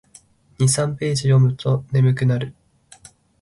[0.67, 2.55] 二三ページ読むと眠くなる